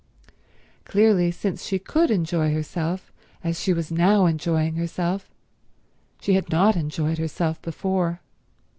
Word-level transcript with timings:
Clearly, 0.85 1.29
since 1.29 1.63
she 1.63 1.77
could 1.77 2.09
enjoy 2.09 2.51
herself 2.51 3.13
as 3.43 3.59
she 3.59 3.71
was 3.71 3.91
now 3.91 4.25
enjoying 4.25 4.73
herself, 4.73 5.29
she 6.19 6.33
had 6.33 6.49
not 6.49 6.75
enjoyed 6.75 7.19
herself 7.19 7.61
before. 7.61 8.19